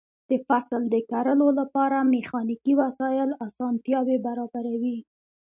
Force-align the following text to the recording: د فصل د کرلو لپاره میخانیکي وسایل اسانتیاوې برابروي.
د 0.29 0.31
فصل 0.47 0.81
د 0.93 0.95
کرلو 1.11 1.47
لپاره 1.59 1.97
میخانیکي 2.15 2.73
وسایل 2.81 3.29
اسانتیاوې 3.47 4.17
برابروي. 4.27 4.97